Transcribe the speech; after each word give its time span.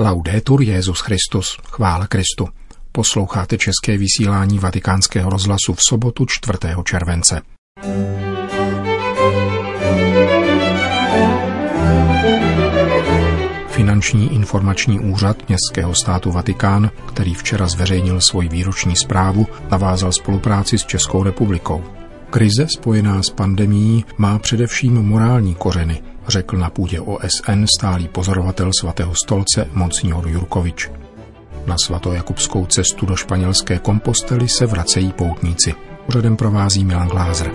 Laudetur 0.00 0.62
Jezus 0.62 1.00
Christus, 1.00 1.58
chvála 1.64 2.06
Kristu. 2.06 2.48
Posloucháte 2.92 3.58
české 3.58 3.96
vysílání 3.96 4.58
Vatikánského 4.58 5.30
rozhlasu 5.30 5.74
v 5.74 5.82
sobotu 5.82 6.26
4. 6.28 6.58
července. 6.84 7.40
Finanční 13.68 14.34
informační 14.34 15.00
úřad 15.00 15.48
Městského 15.48 15.94
státu 15.94 16.30
Vatikán, 16.30 16.90
který 17.06 17.34
včera 17.34 17.68
zveřejnil 17.68 18.20
svoji 18.20 18.48
výroční 18.48 18.96
zprávu, 18.96 19.46
navázal 19.70 20.12
spolupráci 20.12 20.78
s 20.78 20.86
Českou 20.86 21.22
republikou. 21.22 21.84
Krize 22.30 22.66
spojená 22.78 23.22
s 23.22 23.30
pandemí 23.30 24.04
má 24.18 24.38
především 24.38 24.94
morální 24.94 25.54
kořeny, 25.54 26.02
řekl 26.28 26.56
na 26.56 26.70
půdě 26.70 27.00
OSN 27.00 27.64
stálý 27.78 28.08
pozorovatel 28.08 28.70
svatého 28.80 29.14
stolce 29.14 29.68
Monsignor 29.72 30.28
Jurkovič. 30.28 30.90
Na 31.66 31.76
svatojakubskou 31.84 32.66
cestu 32.66 33.06
do 33.06 33.16
španělské 33.16 33.78
kompostely 33.78 34.48
se 34.48 34.66
vracejí 34.66 35.12
poutníci. 35.12 35.74
Pořadem 36.06 36.36
provází 36.36 36.84
Milan 36.84 37.08
Glázer. 37.08 37.52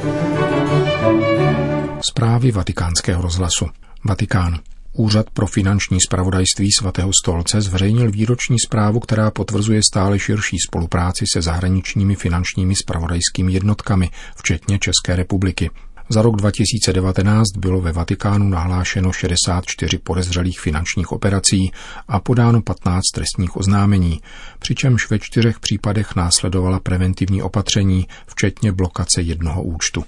Zprávy 2.02 2.52
vatikánského 2.52 3.22
rozhlasu. 3.22 3.66
Vatikán. 4.06 4.60
Úřad 4.94 5.30
pro 5.30 5.48
finanční 5.48 5.98
spravodajství 6.08 6.70
svatého 6.80 7.12
stolce 7.24 7.62
zveřejnil 7.62 8.12
výroční 8.12 8.58
zprávu, 8.66 9.00
která 9.00 9.32
potvrzuje 9.32 9.82
stále 9.88 10.20
širší 10.20 10.58
spolupráci 10.68 11.26
se 11.34 11.42
zahraničními 11.42 12.16
finančními 12.16 12.76
spravodajskými 12.76 13.54
jednotkami, 13.54 14.10
včetně 14.36 14.80
České 14.80 15.16
republiky. 15.16 15.70
Za 16.14 16.22
rok 16.22 16.36
2019 16.36 17.58
bylo 17.58 17.82
ve 17.82 17.92
Vatikánu 17.92 18.50
nahlášeno 18.50 19.12
64 19.12 19.98
podezřelých 19.98 20.60
finančních 20.60 21.12
operací 21.12 21.72
a 22.08 22.20
podáno 22.20 22.62
15 22.62 23.02
trestních 23.14 23.56
oznámení, 23.58 24.22
přičemž 24.60 25.10
ve 25.10 25.20
čtyřech 25.20 25.60
případech 25.60 26.16
následovala 26.16 26.80
preventivní 26.80 27.42
opatření, 27.42 28.08
včetně 28.28 28.72
blokace 28.72 29.22
jednoho 29.22 29.64
účtu. 29.64 30.04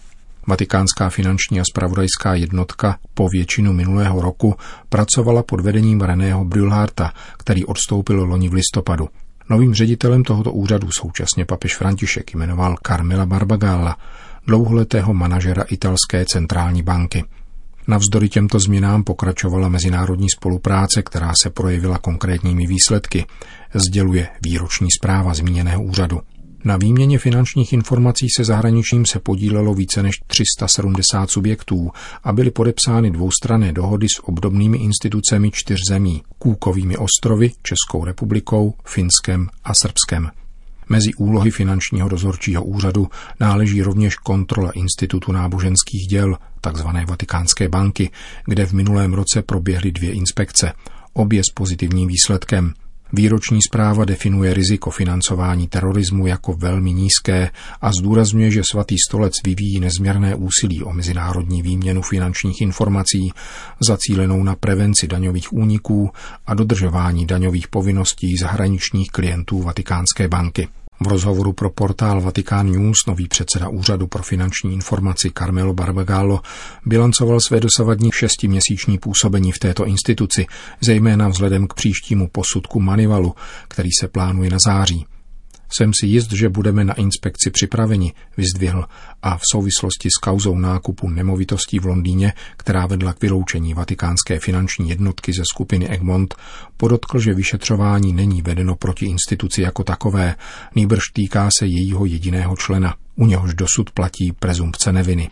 Vatikánská 0.48 1.10
finanční 1.10 1.60
a 1.60 1.64
spravodajská 1.72 2.34
jednotka 2.34 2.98
po 3.14 3.30
většinu 3.30 3.74
minulého 3.74 4.22
roku 4.22 4.56
pracovala 4.90 5.44
pod 5.44 5.62
vedením 5.62 6.02
Reného 6.02 6.46
Brülharta, 6.46 7.12
který 7.38 7.66
odstoupil 7.66 8.26
loni 8.26 8.50
v 8.50 8.54
listopadu. 8.54 9.10
Novým 9.50 9.74
ředitelem 9.74 10.24
tohoto 10.24 10.52
úřadu 10.52 10.88
současně 10.92 11.46
papež 11.46 11.76
František 11.76 12.34
jmenoval 12.34 12.76
Carmela 12.88 13.26
Barbagalla, 13.26 13.98
dlouholetého 14.48 15.14
manažera 15.14 15.64
italské 15.64 16.26
centrální 16.26 16.84
banky. 16.84 17.24
Navzdory 17.88 18.30
těmto 18.30 18.60
změnám 18.60 19.04
pokračovala 19.04 19.70
mezinárodní 19.70 20.30
spolupráce, 20.30 21.02
která 21.04 21.34
se 21.44 21.50
projevila 21.50 21.98
konkrétními 21.98 22.68
výsledky, 22.68 23.26
sděluje 23.74 24.28
výroční 24.46 24.88
zpráva 25.00 25.34
zmíněného 25.34 25.84
úřadu. 25.84 26.22
Na 26.66 26.78
výměně 26.78 27.20
finančních 27.20 27.74
informací 27.74 28.28
se 28.38 28.44
zahraničím 28.44 29.06
se 29.06 29.20
podílelo 29.20 29.74
více 29.74 30.04
než 30.04 30.16
370 30.28 31.30
subjektů 31.30 31.92
a 32.24 32.34
byly 32.34 32.52
podepsány 32.52 33.12
dvoustranné 33.12 33.74
dohody 33.74 34.08
s 34.10 34.24
obdobnými 34.24 34.78
institucemi 34.78 35.52
čtyř 35.54 35.80
zemí, 35.90 36.22
Kůkovými 36.40 36.98
ostrovy, 36.98 37.52
Českou 37.64 38.06
republikou, 38.06 38.74
Finskem 38.86 39.48
a 39.64 39.74
Srbskem. 39.74 40.30
Mezi 40.90 41.14
úlohy 41.14 41.52
finančního 41.52 42.10
dozorčího 42.10 42.64
úřadu 42.64 43.08
náleží 43.40 43.82
rovněž 43.82 44.16
kontrola 44.16 44.72
Institutu 44.72 45.32
náboženských 45.32 46.08
děl, 46.08 46.38
takzvané 46.62 47.06
Vatikánské 47.06 47.70
banky, 47.70 48.10
kde 48.46 48.66
v 48.66 48.74
minulém 48.74 49.14
roce 49.14 49.42
proběhly 49.42 49.92
dvě 49.92 50.12
inspekce, 50.12 50.74
obě 51.14 51.42
s 51.50 51.54
pozitivním 51.54 52.08
výsledkem– 52.08 52.74
Výroční 53.18 53.60
zpráva 53.68 54.06
definuje 54.06 54.54
riziko 54.54 54.92
financování 54.92 55.68
terorismu 55.68 56.28
jako 56.28 56.54
velmi 56.54 56.94
nízké 56.94 57.52
a 57.82 57.92
zdůrazňuje, 58.00 58.52
že 58.52 58.62
svatý 58.72 58.96
stolec 59.08 59.34
vyvíjí 59.46 59.80
nezměrné 59.80 60.36
úsilí 60.36 60.84
o 60.84 60.94
mezinárodní 60.94 61.62
výměnu 61.62 62.02
finančních 62.02 62.62
informací 62.62 63.32
zacílenou 63.88 64.44
na 64.44 64.56
prevenci 64.56 65.08
daňových 65.08 65.54
úniků 65.54 66.10
a 66.48 66.54
dodržování 66.54 67.26
daňových 67.26 67.68
povinností 67.68 68.38
zahraničních 68.38 69.12
klientů 69.12 69.62
Vatikánské 69.62 70.28
banky. 70.28 70.68
V 71.00 71.08
rozhovoru 71.08 71.54
pro 71.54 71.70
portál 71.70 72.22
Vatikán 72.22 72.72
News 72.72 72.98
nový 73.08 73.28
předseda 73.28 73.70
Úřadu 73.70 74.08
pro 74.08 74.24
finanční 74.24 74.74
informaci 74.74 75.32
Carmelo 75.38 75.74
Barbagallo 75.74 76.42
bilancoval 76.86 77.40
své 77.40 77.60
dosavadní 77.60 78.12
šestiměsíční 78.14 78.98
působení 78.98 79.52
v 79.52 79.60
této 79.60 79.86
instituci, 79.86 80.46
zejména 80.82 81.28
vzhledem 81.28 81.68
k 81.68 81.74
příštímu 81.74 82.28
posudku 82.28 82.80
Manivalu, 82.80 83.36
který 83.68 83.90
se 84.02 84.08
plánuje 84.08 84.50
na 84.50 84.58
září. 84.66 85.06
Jsem 85.70 85.92
si 86.00 86.06
jist, 86.06 86.32
že 86.32 86.50
budeme 86.50 86.84
na 86.84 86.94
inspekci 86.94 87.52
připraveni, 87.52 88.14
vyzdvihl 88.38 88.86
a 89.22 89.38
v 89.38 89.42
souvislosti 89.52 90.10
s 90.10 90.20
kauzou 90.20 90.58
nákupu 90.58 91.10
nemovitostí 91.10 91.80
v 91.80 91.86
Londýně, 91.86 92.34
která 92.58 92.88
vedla 92.88 93.14
k 93.14 93.22
vyloučení 93.22 93.74
vatikánské 93.74 94.40
finanční 94.40 94.90
jednotky 94.90 95.34
ze 95.34 95.44
skupiny 95.54 95.90
Egmont, 95.90 96.36
podotkl, 96.78 97.20
že 97.20 97.34
vyšetřování 97.34 98.14
není 98.14 98.42
vedeno 98.42 98.76
proti 98.76 99.06
instituci 99.06 99.62
jako 99.62 99.84
takové, 99.84 100.36
nýbrž 100.76 101.02
týká 101.14 101.50
se 101.60 101.66
jejího 101.66 102.06
jediného 102.06 102.56
člena, 102.56 102.96
u 103.16 103.26
něhož 103.26 103.54
dosud 103.54 103.92
platí 103.92 104.32
prezumpce 104.40 104.92
neviny. 104.92 105.30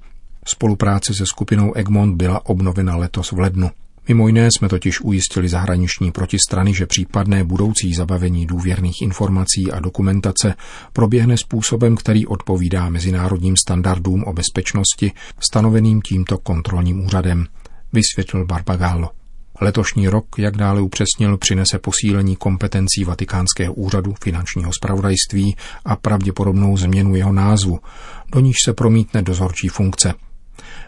Spolupráce 0.48 1.14
se 1.14 1.26
skupinou 1.26 1.74
Egmont 1.74 2.18
byla 2.18 2.46
obnovena 2.46 2.96
letos 2.96 3.32
v 3.32 3.40
lednu. 3.40 3.70
Mimo 4.08 4.28
jiné 4.28 4.50
jsme 4.52 4.70
totiž 4.70 5.02
ujistili 5.02 5.50
zahraniční 5.50 6.12
protistrany, 6.12 6.74
že 6.74 6.86
případné 6.86 7.44
budoucí 7.44 7.94
zabavení 7.94 8.46
důvěrných 8.46 9.02
informací 9.02 9.72
a 9.72 9.80
dokumentace 9.80 10.56
proběhne 10.94 11.38
způsobem, 11.38 11.96
který 11.96 12.28
odpovídá 12.28 12.90
mezinárodním 12.90 13.56
standardům 13.58 14.24
o 14.24 14.34
bezpečnosti 14.34 15.12
stanoveným 15.40 16.02
tímto 16.02 16.38
kontrolním 16.38 17.06
úřadem, 17.06 17.46
vysvětlil 17.94 18.46
Barbagallo. 18.46 19.10
Letošní 19.62 20.08
rok, 20.08 20.26
jak 20.38 20.58
dále 20.58 20.82
upřesnil, 20.82 21.38
přinese 21.38 21.80
posílení 21.80 22.36
kompetencí 22.36 23.04
Vatikánského 23.04 23.74
úřadu 23.74 24.14
finančního 24.24 24.72
spravodajství 24.74 25.56
a 25.86 25.96
pravděpodobnou 25.96 26.78
změnu 26.78 27.16
jeho 27.16 27.34
názvu, 27.34 27.80
do 28.32 28.40
níž 28.40 28.56
se 28.66 28.74
promítne 28.74 29.22
dozorčí 29.22 29.68
funkce– 29.68 30.14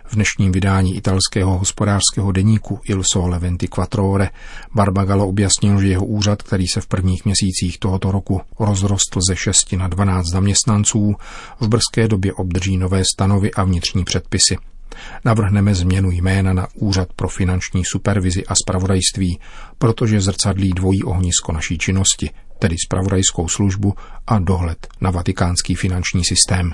v 0.06 0.16
dnešním 0.16 0.52
vydání 0.52 0.98
italského 0.98 1.58
hospodářského 1.58 2.32
deníku 2.32 2.80
Il 2.90 3.02
Sole 3.14 3.40
24 3.40 3.88
Ore 3.98 4.30
Barbagallo 4.76 5.28
objasnil, 5.28 5.82
že 5.82 5.88
jeho 5.88 6.06
úřad, 6.06 6.42
který 6.42 6.68
se 6.68 6.82
v 6.82 6.88
prvních 6.88 7.26
měsících 7.26 7.80
tohoto 7.80 8.12
roku 8.12 8.42
rozrostl 8.60 9.20
ze 9.30 9.36
6 9.36 9.74
na 9.74 9.88
12 9.88 10.26
zaměstnanců, 10.28 11.16
v 11.60 11.68
brzké 11.68 12.08
době 12.08 12.34
obdrží 12.34 12.78
nové 12.78 13.04
stanovy 13.14 13.54
a 13.54 13.64
vnitřní 13.64 14.04
předpisy. 14.04 14.58
Navrhneme 15.26 15.76
změnu 15.76 16.12
jména 16.12 16.54
na 16.54 16.68
Úřad 16.76 17.14
pro 17.14 17.30
finanční 17.30 17.84
supervizi 17.86 18.46
a 18.46 18.54
spravodajství, 18.56 19.40
protože 19.78 20.22
zrcadlí 20.22 20.70
dvojí 20.70 21.04
ohnisko 21.04 21.52
naší 21.52 21.78
činnosti, 21.78 22.30
tedy 22.60 22.76
spravodajskou 22.86 23.48
službu 23.48 23.94
a 24.28 24.40
dohled 24.40 24.88
na 25.02 25.12
vatikánský 25.12 25.76
finanční 25.76 26.22
systém. 26.26 26.74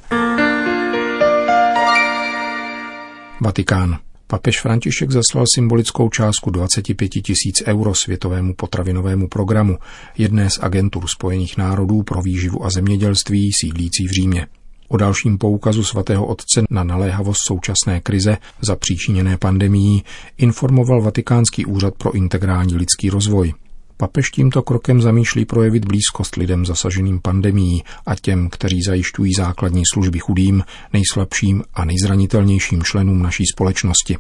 Vatikán. 3.42 3.98
Papež 4.28 4.62
František 4.62 5.12
zaslal 5.12 5.46
symbolickou 5.56 6.10
částku 6.10 6.50
25 6.50 7.10
tisíc 7.10 7.64
euro 7.68 7.94
Světovému 7.94 8.54
potravinovému 8.54 9.28
programu, 9.28 9.78
jedné 10.18 10.50
z 10.50 10.60
agentur 10.62 11.08
Spojených 11.08 11.58
národů 11.58 12.04
pro 12.04 12.22
výživu 12.22 12.66
a 12.66 12.70
zemědělství 12.70 13.50
sídlící 13.62 14.08
v 14.08 14.12
Římě. 14.12 14.48
O 14.88 14.98
dalším 14.98 15.38
poukazu 15.38 15.84
svatého 15.84 16.26
otce 16.26 16.62
na 16.70 16.84
naléhavost 16.84 17.40
současné 17.48 18.00
krize 18.00 18.38
zapříčiněné 18.62 19.38
pandemií 19.38 20.04
informoval 20.38 21.02
Vatikánský 21.02 21.66
úřad 21.66 21.96
pro 21.96 22.12
integrální 22.12 22.76
lidský 22.76 23.10
rozvoj. 23.10 23.54
Papež 24.02 24.30
tímto 24.30 24.62
krokem 24.62 25.02
zamýšlí 25.02 25.46
projevit 25.46 25.86
blízkost 25.86 26.36
lidem 26.36 26.66
zasaženým 26.66 27.20
pandemií 27.22 27.84
a 28.06 28.16
těm, 28.16 28.50
kteří 28.50 28.82
zajišťují 28.82 29.32
základní 29.38 29.84
služby 29.94 30.20
chudým, 30.20 30.64
nejslabším 30.94 31.64
a 31.74 31.86
nejzranitelnějším 31.86 32.84
členům 32.84 33.22
naší 33.22 33.44
společnosti. 33.54 34.18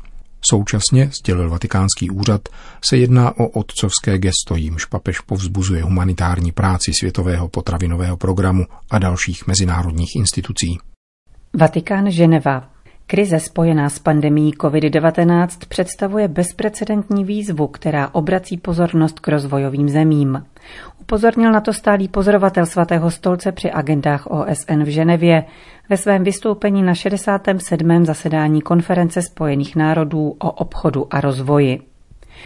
Současně, 0.49 1.09
sdělil 1.19 1.49
vatikánský 1.49 2.09
úřad, 2.09 2.41
se 2.85 2.97
jedná 2.97 3.37
o 3.37 3.47
otcovské 3.47 4.17
gesto, 4.17 4.55
jímž 4.55 4.85
papež 4.85 5.19
povzbuzuje 5.19 5.83
humanitární 5.83 6.51
práci 6.51 6.91
Světového 6.99 7.47
potravinového 7.47 8.17
programu 8.17 8.65
a 8.91 8.99
dalších 8.99 9.47
mezinárodních 9.47 10.15
institucí. 10.15 10.77
Vatikán 11.57 12.11
Ženeva 12.11 12.69
Krize 13.11 13.39
spojená 13.39 13.89
s 13.89 13.99
pandemí 13.99 14.53
COVID-19 14.53 15.47
představuje 15.67 16.27
bezprecedentní 16.27 17.23
výzvu, 17.23 17.67
která 17.67 18.09
obrací 18.11 18.57
pozornost 18.57 19.19
k 19.19 19.27
rozvojovým 19.27 19.89
zemím. 19.89 20.45
Upozornil 21.01 21.51
na 21.51 21.61
to 21.61 21.73
stálý 21.73 22.07
pozorovatel 22.07 22.65
svatého 22.65 23.11
stolce 23.11 23.51
při 23.51 23.71
agendách 23.71 24.27
OSN 24.27 24.83
v 24.83 24.87
Ženevě 24.87 25.43
ve 25.89 25.97
svém 25.97 26.23
vystoupení 26.23 26.83
na 26.83 26.93
67. 26.93 28.05
zasedání 28.05 28.61
konference 28.61 29.21
Spojených 29.21 29.75
národů 29.75 30.35
o 30.39 30.51
obchodu 30.51 31.07
a 31.09 31.21
rozvoji. 31.21 31.90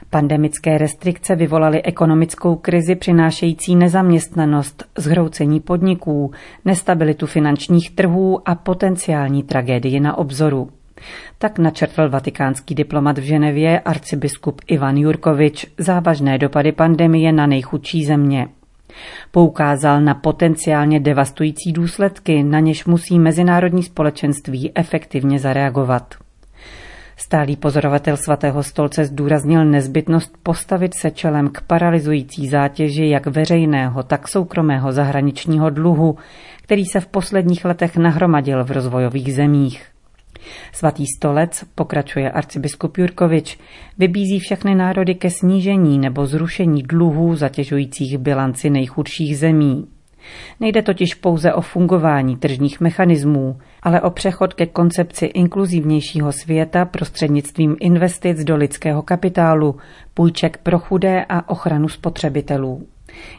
Pandemické 0.09 0.77
restrikce 0.77 1.36
vyvolaly 1.36 1.83
ekonomickou 1.83 2.56
krizi 2.56 2.95
přinášející 2.95 3.75
nezaměstnanost, 3.75 4.83
zhroucení 4.97 5.59
podniků, 5.59 6.31
nestabilitu 6.65 7.27
finančních 7.27 7.92
trhů 7.92 8.50
a 8.50 8.56
potenciální 8.56 9.44
tragédii 9.44 10.00
na 10.00 10.18
obzoru. 10.18 10.69
Tak 11.38 11.59
načrtl 11.59 12.09
vatikánský 12.09 12.75
diplomat 12.75 13.18
v 13.18 13.21
Ženevě 13.21 13.80
arcibiskup 13.80 14.62
Ivan 14.68 14.97
Jurkovič 14.97 15.65
závažné 15.77 16.38
dopady 16.38 16.71
pandemie 16.71 17.31
na 17.31 17.48
nejchudší 17.48 18.06
země. 18.06 18.48
Poukázal 19.31 20.01
na 20.01 20.13
potenciálně 20.13 21.00
devastující 21.00 21.71
důsledky, 21.71 22.44
na 22.44 22.59
něž 22.59 22.86
musí 22.86 23.19
mezinárodní 23.19 23.83
společenství 23.83 24.71
efektivně 24.75 25.39
zareagovat. 25.39 26.25
Stálý 27.17 27.56
pozorovatel 27.56 28.17
svatého 28.17 28.63
stolce 28.63 29.06
zdůraznil 29.06 29.65
nezbytnost 29.65 30.38
postavit 30.44 30.94
se 30.94 31.12
čelem 31.12 31.50
k 31.50 31.62
paralyzující 31.62 32.47
zátěži 32.47 33.09
jak 33.09 33.27
veřejného, 33.27 34.03
tak 34.03 34.27
soukromého 34.27 34.91
zahraničního 34.91 35.69
dluhu, 35.69 36.17
který 36.62 36.85
se 36.85 37.00
v 37.00 37.07
posledních 37.07 37.65
letech 37.65 37.97
nahromadil 37.97 38.63
v 38.63 38.71
rozvojových 38.71 39.33
zemích. 39.33 39.85
Svatý 40.71 41.06
stolec, 41.17 41.65
pokračuje 41.75 42.31
arcibiskup 42.31 42.97
Jurkovič, 42.97 43.59
vybízí 43.97 44.39
všechny 44.39 44.75
národy 44.75 45.15
ke 45.15 45.29
snížení 45.29 46.00
nebo 46.00 46.25
zrušení 46.25 46.83
dluhů 46.83 47.35
zatěžujících 47.35 48.17
bilanci 48.17 48.69
nejchudších 48.69 49.38
zemí. 49.38 49.88
Nejde 50.60 50.81
totiž 50.81 51.13
pouze 51.13 51.54
o 51.54 51.62
fungování 51.62 52.38
tržních 52.38 52.81
mechanismů, 52.81 53.57
ale 53.83 54.01
o 54.01 54.10
přechod 54.10 54.54
ke 54.54 54.66
koncepci 54.66 55.25
inkluzivnějšího 55.25 56.31
světa 56.31 56.86
prostřednictvím 56.86 57.75
investic 57.80 58.44
do 58.44 58.56
lidského 58.56 59.01
kapitálu, 59.01 59.75
půjček 60.13 60.57
pro 60.57 60.80
chudé 60.80 61.25
a 61.30 61.50
ochranu 61.50 61.89
spotřebitelů. 61.89 62.88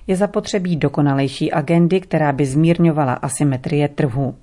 Je 0.07 0.17
zapotřebí 0.17 0.77
dokonalejší 0.77 1.53
agendy, 1.53 2.01
která 2.01 2.33
by 2.33 2.47
zmírňovala 2.47 3.13
asymetrie 3.13 3.89
trhu. 3.89 4.35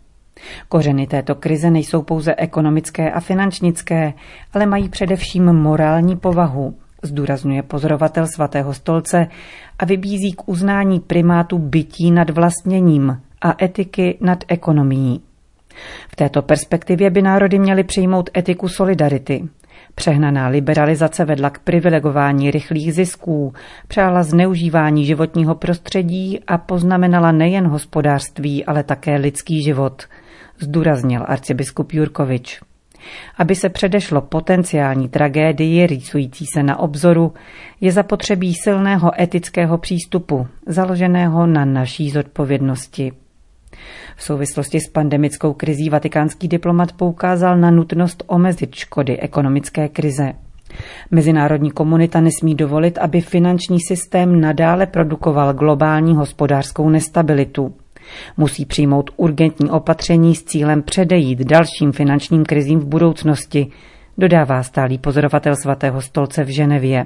Kořeny 0.69 1.07
této 1.07 1.35
krize 1.35 1.71
nejsou 1.71 2.01
pouze 2.01 2.35
ekonomické 2.35 3.11
a 3.11 3.19
finančnické, 3.19 4.13
ale 4.53 4.65
mají 4.65 4.89
především 4.89 5.53
morální 5.53 6.17
povahu, 6.17 6.75
zdůrazňuje 7.03 7.63
pozorovatel 7.63 8.27
svatého 8.27 8.73
stolce 8.73 9.27
a 9.79 9.85
vybízí 9.85 10.33
k 10.33 10.49
uznání 10.49 10.99
primátu 10.99 11.57
bytí 11.57 12.11
nad 12.11 12.29
vlastněním 12.29 13.21
a 13.41 13.63
etiky 13.63 14.17
nad 14.21 14.43
ekonomií. 14.47 15.21
V 16.11 16.15
této 16.15 16.41
perspektivě 16.41 17.09
by 17.09 17.21
národy 17.21 17.59
měly 17.59 17.83
přijmout 17.83 18.29
etiku 18.37 18.67
solidarity. 18.67 19.43
Přehnaná 19.95 20.47
liberalizace 20.47 21.25
vedla 21.25 21.49
k 21.49 21.59
privilegování 21.59 22.51
rychlých 22.51 22.93
zisků, 22.93 23.53
přála 23.87 24.23
zneužívání 24.23 25.05
životního 25.05 25.55
prostředí 25.55 26.39
a 26.47 26.57
poznamenala 26.57 27.31
nejen 27.31 27.67
hospodářství, 27.67 28.65
ale 28.65 28.83
také 28.83 29.15
lidský 29.15 29.63
život, 29.63 30.03
zdůraznil 30.59 31.25
arcibiskup 31.27 31.91
Jurkovič. 31.91 32.59
Aby 33.37 33.55
se 33.55 33.69
předešlo 33.69 34.21
potenciální 34.21 35.09
tragédii 35.09 35.87
rýsující 35.87 36.45
se 36.53 36.63
na 36.63 36.79
obzoru, 36.79 37.33
je 37.81 37.91
zapotřebí 37.91 38.53
silného 38.53 39.21
etického 39.21 39.77
přístupu, 39.77 40.47
založeného 40.67 41.47
na 41.47 41.65
naší 41.65 42.09
zodpovědnosti. 42.09 43.11
V 44.15 44.23
souvislosti 44.23 44.79
s 44.79 44.89
pandemickou 44.89 45.53
krizí 45.53 45.89
vatikánský 45.89 46.47
diplomat 46.47 46.91
poukázal 46.91 47.57
na 47.57 47.71
nutnost 47.71 48.23
omezit 48.27 48.75
škody 48.75 49.19
ekonomické 49.19 49.89
krize. 49.89 50.33
Mezinárodní 51.11 51.71
komunita 51.71 52.21
nesmí 52.21 52.55
dovolit, 52.55 52.97
aby 52.97 53.21
finanční 53.21 53.77
systém 53.87 54.41
nadále 54.41 54.85
produkoval 54.85 55.53
globální 55.53 56.15
hospodářskou 56.15 56.89
nestabilitu. 56.89 57.73
Musí 58.37 58.65
přijmout 58.65 59.09
urgentní 59.17 59.69
opatření 59.69 60.35
s 60.35 60.43
cílem 60.43 60.81
předejít 60.81 61.39
dalším 61.39 61.91
finančním 61.91 62.43
krizím 62.45 62.79
v 62.79 62.85
budoucnosti, 62.85 63.67
dodává 64.17 64.63
stálý 64.63 64.97
pozorovatel 64.97 65.55
svatého 65.55 66.01
stolce 66.01 66.43
v 66.43 66.47
Ženevě. 66.47 67.05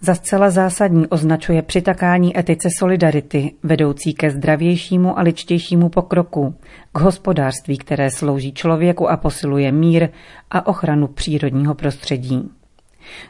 Za 0.00 0.14
zcela 0.14 0.50
zásadní 0.50 1.06
označuje 1.06 1.62
přitakání 1.62 2.38
etice 2.38 2.68
solidarity, 2.78 3.52
vedoucí 3.62 4.14
ke 4.14 4.30
zdravějšímu 4.30 5.18
a 5.18 5.22
ličtějšímu 5.22 5.88
pokroku, 5.88 6.54
k 6.92 6.98
hospodářství, 6.98 7.78
které 7.78 8.10
slouží 8.10 8.52
člověku 8.52 9.10
a 9.10 9.16
posiluje 9.16 9.72
mír 9.72 10.08
a 10.50 10.66
ochranu 10.66 11.06
přírodního 11.06 11.74
prostředí. 11.74 12.50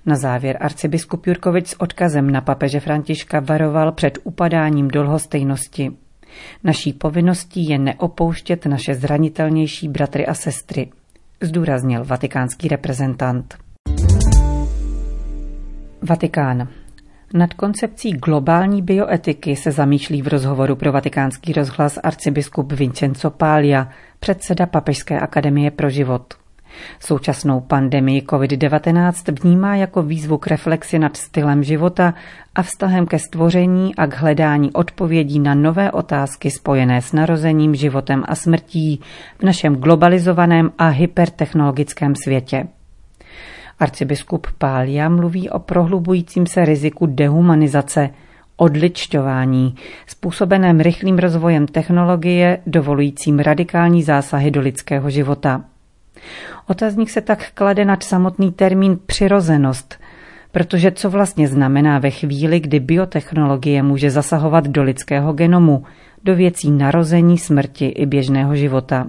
Na 0.06 0.16
závěr 0.16 0.56
arcibiskup 0.60 1.26
Jurkovič 1.26 1.66
s 1.66 1.80
odkazem 1.80 2.30
na 2.30 2.40
papeže 2.40 2.80
Františka 2.80 3.40
varoval 3.40 3.92
před 3.92 4.18
upadáním 4.24 4.88
do 4.88 5.02
lhostejnosti. 5.02 5.92
Naší 6.64 6.92
povinností 6.92 7.68
je 7.68 7.78
neopouštět 7.78 8.66
naše 8.66 8.94
zranitelnější 8.94 9.88
bratry 9.88 10.26
a 10.26 10.34
sestry, 10.34 10.90
zdůraznil 11.40 12.04
vatikánský 12.04 12.68
reprezentant. 12.68 13.54
Vatikán. 16.02 16.68
Nad 17.34 17.54
koncepcí 17.54 18.12
globální 18.12 18.82
bioetiky 18.82 19.56
se 19.56 19.72
zamýšlí 19.72 20.22
v 20.22 20.28
rozhovoru 20.28 20.76
pro 20.76 20.92
vatikánský 20.92 21.52
rozhlas 21.52 21.98
arcibiskup 22.02 22.72
Vincenzo 22.72 23.30
Pália, 23.30 23.88
předseda 24.20 24.66
Papežské 24.66 25.20
akademie 25.20 25.70
pro 25.70 25.90
život. 25.90 26.34
Současnou 27.00 27.60
pandemii 27.60 28.20
COVID-19 28.22 29.42
vnímá 29.42 29.76
jako 29.76 30.02
výzvu 30.02 30.38
k 30.38 30.46
reflexi 30.46 30.98
nad 30.98 31.16
stylem 31.16 31.64
života 31.64 32.14
a 32.54 32.62
vztahem 32.62 33.06
ke 33.06 33.18
stvoření 33.18 33.94
a 33.94 34.06
k 34.06 34.14
hledání 34.14 34.72
odpovědí 34.72 35.38
na 35.38 35.54
nové 35.54 35.90
otázky 35.90 36.50
spojené 36.50 37.02
s 37.02 37.12
narozením, 37.12 37.74
životem 37.74 38.24
a 38.28 38.34
smrtí 38.34 39.00
v 39.38 39.42
našem 39.42 39.76
globalizovaném 39.76 40.72
a 40.78 40.88
hypertechnologickém 40.88 42.14
světě. 42.14 42.66
Arcibiskup 43.80 44.46
Pália 44.58 45.08
mluví 45.08 45.50
o 45.50 45.58
prohlubujícím 45.58 46.46
se 46.46 46.64
riziku 46.64 47.06
dehumanizace, 47.06 48.10
odličťování, 48.56 49.74
způsobeném 50.06 50.80
rychlým 50.80 51.18
rozvojem 51.18 51.66
technologie, 51.66 52.58
dovolujícím 52.66 53.38
radikální 53.38 54.02
zásahy 54.02 54.50
do 54.50 54.60
lidského 54.60 55.10
života. 55.10 55.64
Otazník 56.66 57.10
se 57.10 57.20
tak 57.20 57.50
klade 57.54 57.84
nad 57.84 58.02
samotný 58.02 58.52
termín 58.52 58.98
přirozenost, 59.06 60.00
protože 60.52 60.92
co 60.92 61.10
vlastně 61.10 61.48
znamená 61.48 61.98
ve 61.98 62.10
chvíli, 62.10 62.60
kdy 62.60 62.80
biotechnologie 62.80 63.82
může 63.82 64.10
zasahovat 64.10 64.68
do 64.68 64.82
lidského 64.82 65.32
genomu, 65.32 65.84
do 66.24 66.34
věcí 66.34 66.70
narození, 66.70 67.38
smrti 67.38 67.86
i 67.86 68.06
běžného 68.06 68.56
života. 68.56 69.06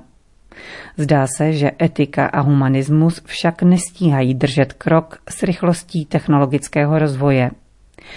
Zdá 0.97 1.27
se, 1.27 1.53
že 1.53 1.71
etika 1.81 2.25
a 2.25 2.39
humanismus 2.39 3.21
však 3.25 3.63
nestíhají 3.63 4.33
držet 4.33 4.73
krok 4.73 5.17
s 5.29 5.43
rychlostí 5.43 6.05
technologického 6.05 6.99
rozvoje. 6.99 7.51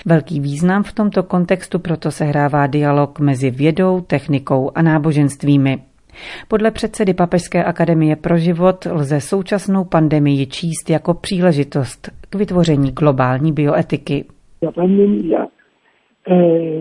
Velký 0.07 0.41
význam 0.41 0.83
v 0.83 0.93
tomto 0.93 1.23
kontextu 1.23 1.79
proto 1.79 2.11
sehrává 2.11 2.67
dialog 2.67 3.21
mezi 3.21 3.51
vědou, 3.51 4.01
technikou 4.01 4.71
a 4.75 4.83
náboženstvími. 4.83 5.88
Podle 6.49 6.71
předsedy 6.71 7.15
Papežské 7.15 7.65
akademie 7.65 8.17
pro 8.17 8.39
život 8.39 8.87
lze 8.91 9.21
současnou 9.21 9.85
pandemii 9.85 10.47
číst 10.47 10.91
jako 10.91 11.15
příležitost 11.15 12.11
k 12.31 12.35
vytvoření 12.35 12.91
globální 12.91 13.53
bioetiky. 13.53 14.25
La 14.63 14.73
pandemia, 14.73 15.47
eh, 16.31 16.79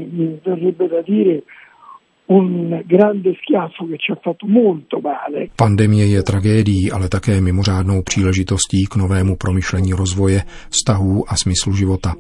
Pandemie 5.55 6.05
je 6.05 6.23
tragédií, 6.23 6.91
ale 6.91 7.09
také 7.09 7.41
mimořádnou 7.41 8.01
příležitostí 8.01 8.85
k 8.91 8.95
novému 8.95 9.35
promyšlení 9.35 9.93
rozvoje, 9.93 10.41
vztahů 10.69 11.23
a 11.27 11.35
smyslu 11.35 11.73
života. 11.73 12.13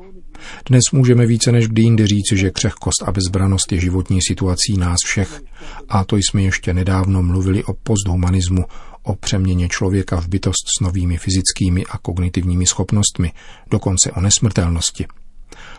Dnes 0.65 0.83
můžeme 0.93 1.25
více 1.25 1.51
než 1.51 1.67
kdy 1.67 1.81
jindy 1.81 2.07
říci, 2.07 2.37
že 2.37 2.51
křehkost 2.51 3.03
a 3.05 3.11
bezbranost 3.11 3.71
je 3.71 3.79
životní 3.79 4.19
situací 4.27 4.77
nás 4.77 4.97
všech. 5.05 5.41
A 5.89 6.03
to 6.03 6.17
jsme 6.17 6.41
ještě 6.41 6.73
nedávno 6.73 7.23
mluvili 7.23 7.63
o 7.63 7.73
posthumanismu, 7.73 8.65
o 9.03 9.15
přeměně 9.15 9.69
člověka 9.69 10.21
v 10.21 10.27
bytost 10.27 10.67
s 10.77 10.83
novými 10.83 11.17
fyzickými 11.17 11.85
a 11.85 11.97
kognitivními 11.97 12.65
schopnostmi, 12.65 13.31
dokonce 13.71 14.11
o 14.11 14.21
nesmrtelnosti. 14.21 15.05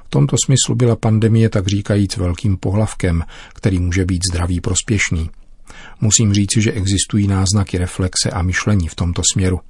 V 0.06 0.10
tomto 0.10 0.36
smyslu 0.44 0.74
byla 0.74 0.96
pandemie 0.96 1.48
tak 1.48 1.66
říkajíc 1.66 2.16
velkým 2.16 2.56
pohlavkem, 2.56 3.24
který 3.54 3.78
může 3.78 4.04
být 4.04 4.22
zdravý 4.30 4.60
prospěšný. 4.60 5.30
Musím 6.00 6.34
říci, 6.34 6.62
že 6.62 6.72
existují 6.72 7.26
náznaky 7.26 7.78
reflexe 7.78 8.30
a 8.30 8.42
myšlení 8.42 8.88
v 8.88 8.94
tomto 8.94 9.22
směru. 9.32 9.60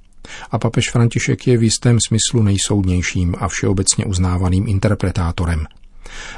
A 0.51 0.59
papež 0.59 0.91
František 0.91 1.47
je 1.47 1.57
v 1.57 1.63
jistém 1.63 1.97
smyslu 2.07 2.43
nejsoudnějším 2.43 3.35
a 3.39 3.47
všeobecně 3.47 4.05
uznávaným 4.05 4.67
interpretátorem. 4.67 5.65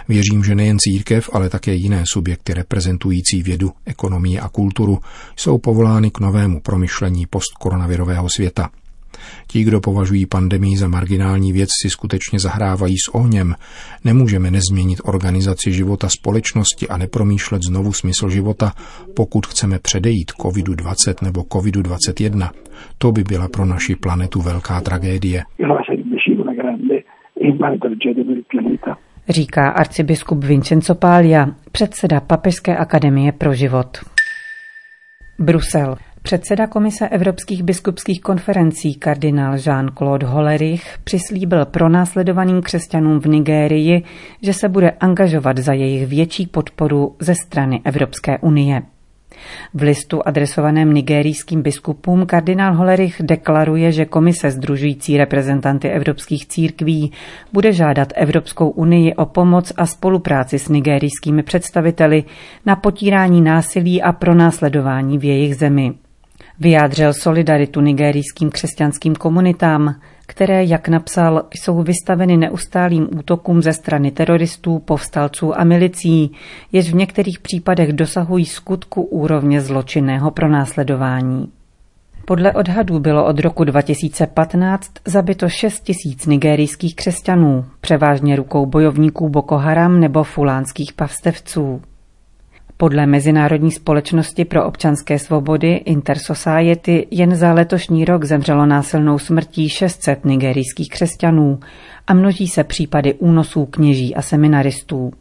Věřím, 0.07 0.43
že 0.43 0.55
nejen 0.55 0.77
církev, 0.79 1.29
ale 1.33 1.49
také 1.49 1.73
jiné 1.73 2.03
subjekty 2.13 2.53
reprezentující 2.53 3.43
vědu, 3.43 3.71
ekonomii 3.85 4.39
a 4.39 4.49
kulturu 4.49 4.99
jsou 5.35 5.57
povolány 5.57 6.11
k 6.11 6.19
novému 6.19 6.61
promyšlení 6.61 7.25
postkoronavirového 7.25 8.29
světa. 8.29 8.69
Ti, 9.47 9.63
kdo 9.63 9.81
považují 9.81 10.25
pandemii 10.25 10.77
za 10.77 10.87
marginální 10.87 11.53
věc, 11.53 11.69
si 11.81 11.89
skutečně 11.89 12.39
zahrávají 12.39 12.95
s 12.97 13.15
ohněm. 13.15 13.55
Nemůžeme 14.05 14.51
nezměnit 14.51 14.99
organizaci 15.03 15.73
života 15.73 16.07
společnosti 16.09 16.87
a 16.87 16.97
nepromýšlet 16.97 17.61
znovu 17.69 17.93
smysl 17.93 18.29
života, 18.29 18.71
pokud 19.15 19.45
chceme 19.45 19.79
předejít 19.79 20.31
COVID-20 20.31 21.25
nebo 21.25 21.41
COVID-21. 21.41 22.49
To 22.97 23.11
by 23.11 23.23
byla 23.23 23.47
pro 23.47 23.65
naši 23.65 23.95
planetu 23.95 24.41
velká 24.41 24.81
tragédie. 24.81 25.43
Říká 29.29 29.69
arcibiskup 29.69 30.43
Vincenzo 30.43 30.95
Paglia, 30.95 31.47
předseda 31.71 32.19
Papežské 32.19 32.77
akademie 32.77 33.31
pro 33.31 33.53
život. 33.53 33.97
Brusel. 35.39 35.95
Předseda 36.23 36.67
Komise 36.67 37.09
Evropských 37.09 37.63
biskupských 37.63 38.21
konferencí 38.21 38.95
kardinál 38.95 39.55
Jean-Claude 39.55 40.25
Hollerich 40.25 40.97
přislíbil 41.03 41.65
pronásledovaným 41.65 42.61
křesťanům 42.61 43.19
v 43.19 43.25
Nigérii, 43.25 44.03
že 44.41 44.53
se 44.53 44.69
bude 44.69 44.91
angažovat 44.91 45.57
za 45.57 45.73
jejich 45.73 46.07
větší 46.07 46.47
podporu 46.47 47.15
ze 47.19 47.35
strany 47.35 47.81
Evropské 47.83 48.37
unie. 48.37 48.81
V 49.73 49.81
listu 49.81 50.21
adresovaném 50.25 50.93
nigerijským 50.93 51.61
biskupům 51.61 52.25
kardinál 52.25 52.73
Holerich 52.73 53.21
deklaruje, 53.21 53.91
že 53.91 54.05
komise 54.05 54.51
združující 54.51 55.17
reprezentanty 55.17 55.89
evropských 55.89 56.47
církví 56.47 57.11
bude 57.53 57.73
žádat 57.73 58.13
Evropskou 58.15 58.69
unii 58.69 59.13
o 59.13 59.25
pomoc 59.25 59.73
a 59.77 59.85
spolupráci 59.85 60.59
s 60.59 60.67
nigerijskými 60.69 61.43
představiteli 61.43 62.23
na 62.65 62.75
potírání 62.75 63.41
násilí 63.41 64.01
a 64.01 64.11
pronásledování 64.11 65.17
v 65.17 65.23
jejich 65.23 65.55
zemi. 65.55 65.93
Vyjádřil 66.61 67.13
solidaritu 67.13 67.81
nigerijským 67.81 68.49
křesťanským 68.49 69.15
komunitám, 69.15 69.95
které, 70.27 70.63
jak 70.63 70.87
napsal, 70.87 71.43
jsou 71.53 71.83
vystaveny 71.83 72.37
neustálým 72.37 73.07
útokům 73.17 73.61
ze 73.61 73.73
strany 73.73 74.11
teroristů, 74.11 74.79
povstalců 74.79 75.59
a 75.59 75.63
milicí, 75.63 76.31
jež 76.71 76.91
v 76.91 76.95
některých 76.95 77.39
případech 77.39 77.93
dosahují 77.93 78.45
skutku 78.45 79.01
úrovně 79.01 79.61
zločinného 79.61 80.31
pronásledování. 80.31 81.47
Podle 82.25 82.53
odhadů 82.53 82.99
bylo 82.99 83.25
od 83.25 83.39
roku 83.39 83.63
2015 83.63 84.91
zabito 85.05 85.49
6 85.49 85.79
tisíc 85.79 86.25
nigerijských 86.25 86.95
křesťanů, 86.95 87.65
převážně 87.81 88.35
rukou 88.35 88.65
bojovníků 88.65 89.29
Boko 89.29 89.57
Haram 89.57 89.99
nebo 89.99 90.23
fulánských 90.23 90.93
pavstevců. 90.93 91.81
Podle 92.81 93.05
Mezinárodní 93.05 93.71
společnosti 93.71 94.45
pro 94.45 94.65
občanské 94.65 95.19
svobody 95.19 95.73
Intersociety 95.73 97.07
jen 97.11 97.35
za 97.35 97.53
letošní 97.53 98.05
rok 98.05 98.23
zemřelo 98.23 98.65
násilnou 98.65 99.19
smrtí 99.19 99.69
600 99.69 100.25
nigerijských 100.25 100.89
křesťanů 100.89 101.59
a 102.07 102.13
množí 102.13 102.47
se 102.47 102.63
případy 102.63 103.13
únosů 103.13 103.65
kněží 103.65 104.15
a 104.15 104.21
seminaristů. 104.21 105.11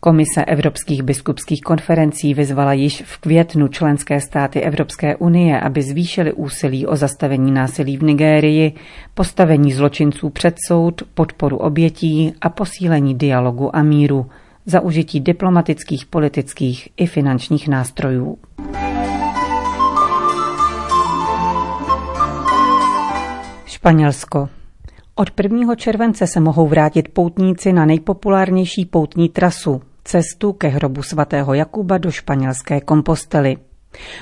Komise 0.00 0.44
Evropských 0.44 1.02
biskupských 1.02 1.60
konferencí 1.60 2.34
vyzvala 2.34 2.72
již 2.72 3.02
v 3.06 3.18
květnu 3.18 3.68
členské 3.68 4.20
státy 4.20 4.60
Evropské 4.60 5.16
unie, 5.16 5.60
aby 5.60 5.82
zvýšili 5.82 6.32
úsilí 6.32 6.86
o 6.86 6.96
zastavení 6.96 7.52
násilí 7.52 7.96
v 7.96 8.02
Nigérii, 8.02 8.72
postavení 9.14 9.72
zločinců 9.72 10.30
před 10.30 10.54
soud, 10.68 11.02
podporu 11.14 11.56
obětí 11.56 12.32
a 12.40 12.48
posílení 12.48 13.14
dialogu 13.14 13.76
a 13.76 13.82
míru– 13.82 14.26
za 14.66 14.80
užití 14.80 15.20
diplomatických, 15.20 16.06
politických 16.06 16.88
i 16.96 17.06
finančních 17.06 17.68
nástrojů. 17.68 18.38
Španělsko. 23.66 24.48
Od 25.14 25.28
1. 25.42 25.74
července 25.74 26.26
se 26.26 26.40
mohou 26.40 26.66
vrátit 26.66 27.08
poutníci 27.08 27.72
na 27.72 27.86
nejpopulárnější 27.86 28.84
poutní 28.84 29.28
trasu, 29.28 29.82
cestu 30.04 30.52
ke 30.52 30.68
hrobu 30.68 31.02
svatého 31.02 31.54
Jakuba 31.54 31.98
do 31.98 32.10
španělské 32.10 32.80
kompostely. 32.80 33.56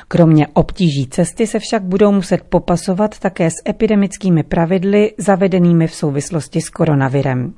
Kromě 0.09 0.47
obtíží 0.49 1.07
cesty 1.07 1.47
se 1.47 1.59
však 1.59 1.83
budou 1.83 2.13
muset 2.13 2.43
popasovat 2.43 3.19
také 3.19 3.51
s 3.51 3.55
epidemickými 3.69 4.43
pravidly 4.43 5.15
zavedenými 5.19 5.87
v 5.87 5.95
souvislosti 5.95 6.61
s 6.61 6.69
koronavirem. 6.69 7.55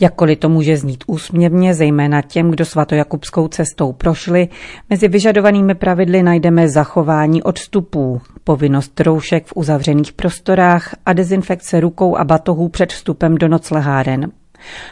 Jakkoliv 0.00 0.38
to 0.38 0.48
může 0.48 0.76
znít 0.76 1.04
úsměvně, 1.06 1.74
zejména 1.74 2.22
těm, 2.22 2.50
kdo 2.50 2.64
svatojakubskou 2.64 3.48
cestou 3.48 3.92
prošli, 3.92 4.48
mezi 4.90 5.08
vyžadovanými 5.08 5.74
pravidly 5.74 6.22
najdeme 6.22 6.68
zachování 6.68 7.42
odstupů, 7.42 8.20
povinnost 8.44 9.00
roušek 9.00 9.46
v 9.46 9.52
uzavřených 9.56 10.12
prostorách 10.12 10.94
a 11.06 11.12
dezinfekce 11.12 11.80
rukou 11.80 12.16
a 12.16 12.24
batohů 12.24 12.68
před 12.68 12.92
vstupem 12.92 13.34
do 13.34 13.48
nocleháren. 13.48 14.32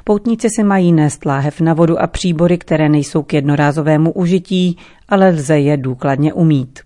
Poutníci 0.05 0.49
si 0.51 0.63
mají 0.63 0.93
nést 0.93 1.25
láhev 1.25 1.61
na 1.61 1.75
vodu 1.75 2.03
a 2.03 2.07
příbory, 2.07 2.59
které 2.59 2.89
nejsou 2.89 3.23
k 3.23 3.33
jednorázovému 3.33 4.13
užití, 4.13 4.79
ale 5.09 5.29
lze 5.29 5.59
je 5.59 5.77
důkladně 5.77 6.33
umít. 6.33 6.81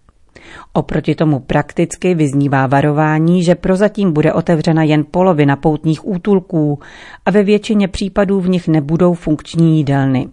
Oproti 0.73 1.15
tomu 1.15 1.41
prakticky 1.41 2.15
vyznívá 2.15 2.67
varování, 2.67 3.45
že 3.45 3.55
prozatím 3.55 4.13
bude 4.13 4.33
otevřena 4.33 4.83
jen 4.83 5.05
polovina 5.11 5.57
poutních 5.57 6.07
útulků 6.07 6.79
a 7.27 7.31
ve 7.31 7.43
většině 7.43 7.89
případů 7.89 8.41
v 8.41 8.49
nich 8.49 8.69
nebudou 8.69 9.15
funkční 9.15 9.77
jídelny. 9.77 10.29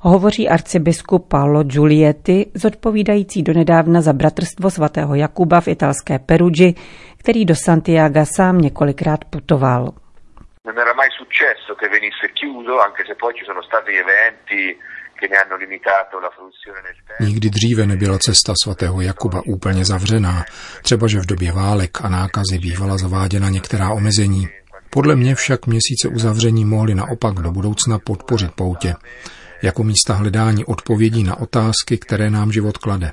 Hovoří 0.00 0.48
arcibiskup 0.48 1.28
Paolo 1.28 1.62
Giulietti, 1.62 2.46
zodpovídající 2.54 3.42
donedávna 3.42 4.00
za 4.00 4.12
bratrstvo 4.12 4.70
svatého 4.70 5.14
Jakuba 5.14 5.60
v 5.60 5.68
italské 5.68 6.18
Perugii, 6.18 6.74
který 7.18 7.44
do 7.44 7.54
Santiago 7.54 8.20
sám 8.36 8.58
několikrát 8.58 9.24
putoval. 9.24 9.92
Non 10.66 10.78
era 10.78 10.94
mai 10.94 11.08
successo 11.20 11.74
che 11.80 11.88
venisse 11.88 12.28
chiuso, 12.38 12.80
anche 12.80 13.02
se 13.08 13.14
poi 13.14 13.34
ci 13.34 13.44
sono 13.44 13.62
stati 13.62 13.92
eventi 14.04 14.76
Nikdy 17.20 17.50
dříve 17.50 17.86
nebyla 17.86 18.18
cesta 18.18 18.54
svatého 18.64 19.00
Jakuba 19.00 19.42
úplně 19.46 19.84
zavřená, 19.84 20.44
třeba 20.82 21.06
že 21.06 21.20
v 21.20 21.26
době 21.26 21.52
válek 21.52 21.98
a 22.00 22.08
nákazy 22.08 22.58
bývala 22.58 22.98
zaváděna 22.98 23.48
některá 23.48 23.90
omezení. 23.90 24.48
Podle 24.90 25.16
mě 25.16 25.34
však 25.34 25.66
měsíce 25.66 26.08
uzavření 26.14 26.64
mohly 26.64 26.94
naopak 26.94 27.34
do 27.34 27.50
budoucna 27.52 27.98
podpořit 27.98 28.52
poutě, 28.52 28.94
jako 29.62 29.84
místa 29.84 30.14
hledání 30.14 30.64
odpovědí 30.64 31.24
na 31.24 31.38
otázky, 31.38 31.98
které 31.98 32.30
nám 32.30 32.52
život 32.52 32.78
klade. 32.78 33.12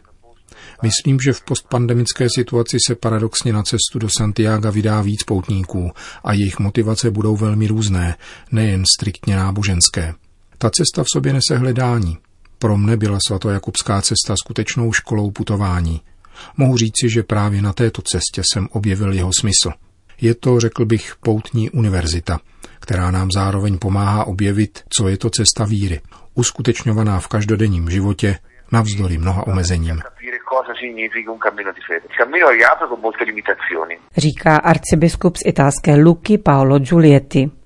Myslím, 0.83 1.19
že 1.19 1.33
v 1.33 1.41
postpandemické 1.41 2.27
situaci 2.35 2.77
se 2.87 2.95
paradoxně 2.95 3.53
na 3.53 3.63
cestu 3.63 3.99
do 3.99 4.07
Santiago 4.17 4.71
vydá 4.71 5.01
víc 5.01 5.23
poutníků 5.23 5.91
a 6.23 6.33
jejich 6.33 6.59
motivace 6.59 7.11
budou 7.11 7.35
velmi 7.35 7.67
různé, 7.67 8.15
nejen 8.51 8.83
striktně 8.97 9.35
náboženské. 9.35 10.13
Ta 10.61 10.69
cesta 10.69 11.03
v 11.03 11.07
sobě 11.13 11.33
nese 11.33 11.57
hledání. 11.57 12.17
Pro 12.59 12.77
mne 12.77 12.97
byla 12.97 13.17
svatojakubská 13.27 14.01
cesta 14.01 14.35
skutečnou 14.43 14.93
školou 14.93 15.31
putování. 15.31 16.01
Mohu 16.57 16.77
říci, 16.77 17.09
že 17.09 17.23
právě 17.23 17.61
na 17.61 17.73
této 17.73 18.01
cestě 18.01 18.41
jsem 18.53 18.67
objevil 18.71 19.13
jeho 19.13 19.31
smysl. 19.39 19.71
Je 20.21 20.35
to, 20.35 20.59
řekl 20.59 20.85
bych, 20.85 21.15
poutní 21.23 21.69
univerzita, 21.69 22.39
která 22.79 23.11
nám 23.11 23.31
zároveň 23.31 23.77
pomáhá 23.77 24.25
objevit, 24.25 24.83
co 24.97 25.07
je 25.07 25.17
to 25.17 25.29
cesta 25.29 25.65
víry, 25.65 26.01
uskutečňovaná 26.33 27.19
v 27.19 27.27
každodenním 27.27 27.89
životě 27.89 28.37
navzdory 28.71 29.17
mnoha 29.17 29.47
omezením. 29.47 29.99
Říká 34.17 34.57
arcibiskup 34.57 35.37
z 35.37 35.41
italské 35.45 35.95
Luky 35.95 36.37
Paolo 36.37 36.79
Giulietti. 36.79 37.60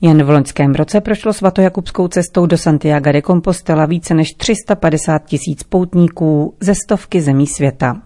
Jen 0.00 0.22
v 0.22 0.30
loňském 0.30 0.74
roce 0.74 1.00
prošlo 1.00 1.32
svatojakubskou 1.32 2.08
cestou 2.08 2.46
do 2.46 2.58
Santiago 2.58 3.12
de 3.12 3.22
Compostela 3.22 3.86
více 3.86 4.14
než 4.14 4.32
350 4.32 5.24
tisíc 5.24 5.62
poutníků 5.62 6.54
ze 6.60 6.74
stovky 6.74 7.20
zemí 7.20 7.46
světa. 7.46 8.05